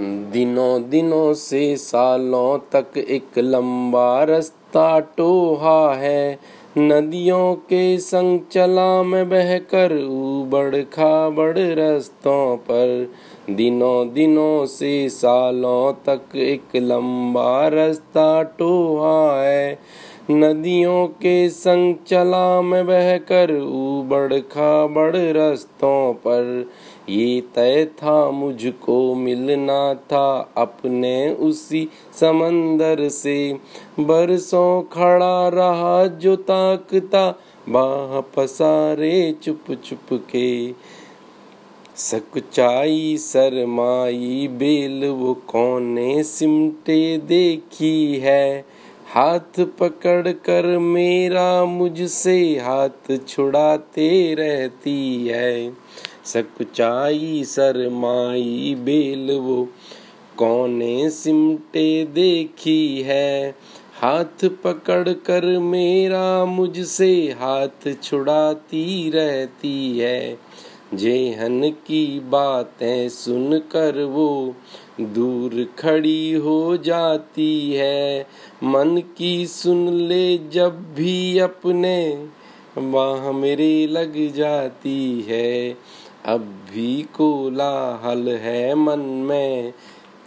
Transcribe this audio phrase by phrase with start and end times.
[0.00, 6.38] दिनों दिनों से सालों तक एक लंबा रास्ता टोहा है।
[6.78, 13.12] नदियों के संग चला मैं बहकर उबड़ खाबड़ रास्तों पर।
[13.50, 19.78] दिनों दिनों से सालों तक एक लंबा रास्ता टोहा है।
[20.30, 26.70] नदियों के संग चला मैं बहकर उबड़ खाबड़ रास्तों पर।
[27.08, 31.88] ये तय था मुझको मिलना था अपने उसी
[32.20, 33.56] समंदर से।
[34.00, 37.38] बरसों खड़ा रहा जो ताकता,
[37.68, 40.72] बाह पसारे चुप चुप के।
[41.96, 48.64] सकुचाई सरमाई बेल वो कौने सिमटे देखी है।
[49.14, 55.72] हाथ पकड़ कर मेरा मुझसे हाथ छुड़ाते रहती है।
[56.26, 59.68] सकुचाई सरमाई बेल वो
[60.38, 63.54] कौने सिमटे देखी है?
[64.00, 70.38] हाथ पकड़ कर मेरा मुझसे हाथ छुड़ाती रहती है।
[70.94, 74.54] जेहन की बातें सुनकर वो
[75.00, 78.26] दूर खड़ी हो जाती है।
[78.64, 82.28] मन की सुन ले जब भी अपने,
[82.78, 85.76] वहाँ मेरे लग जाती है।
[86.26, 89.72] अब भी कोलाहल है मन में,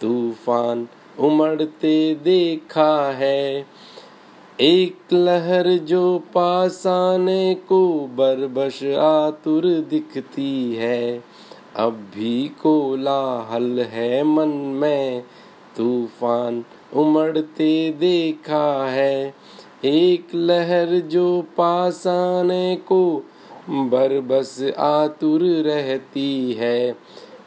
[0.01, 0.87] तूफ़ान
[1.19, 3.65] उमड़ते देखा है।
[4.59, 11.23] एक लहर जो पास आने को बरबश आतुर दिखती है।
[11.75, 15.23] अब भी कोलाहल है मन में,
[15.77, 16.63] तूफ़ान
[16.95, 19.35] उमड़ते देखा है।
[19.85, 23.23] एक लहर जो पास आने को
[23.69, 26.97] बरबस आतुर रहती है।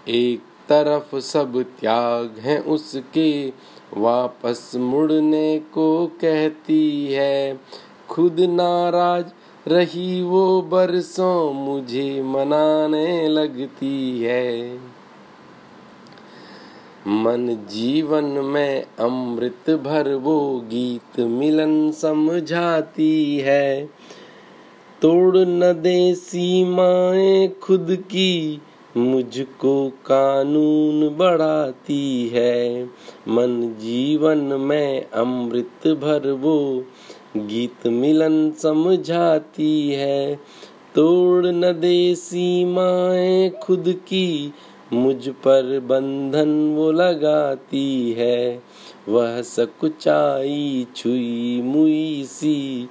[0.09, 3.53] एक तरफ़ सब त्याग है उसके,
[3.97, 7.61] वापस मुड़ने को कहती है।
[8.09, 9.27] खुद नाराज़
[9.69, 14.77] रही वो बरसों मुझे मनाने लगती है।
[17.09, 23.91] मन जीवन में अमृत भर वो गीत मिलन समझाती है।
[25.03, 28.63] तोड़ न दे सीमाएँ खुद की,
[28.97, 32.85] मुझको कानून बढ़ाती है।
[33.29, 36.85] मन जीवन में अमृत भर वो,
[37.37, 40.35] गीत मिलन समझाती है।
[40.95, 44.53] तोड़ न दे सीमाएँ खुद की,
[44.93, 48.63] मुझ पर बंधन वो लगाती है।
[49.09, 52.89] वह सकुचाई छुई मुई सी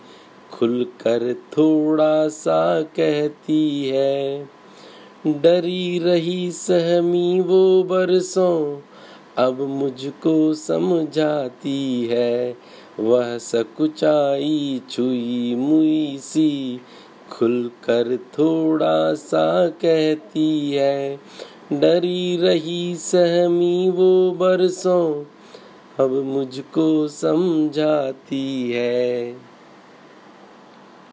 [0.53, 4.49] खुलकर थोड़ा सा कहती है,
[5.27, 8.81] डरी रही सहमी वो बरसों,
[9.37, 12.57] अब मुझको समझाती है,
[12.99, 16.81] वह सकुचाई छुई मुई सी,
[17.31, 21.19] खुलकर थोड़ा सा कहती है,
[21.73, 25.23] डरी रही सहमी वो बरसों,
[25.99, 29.50] अब मुझको समझाती है।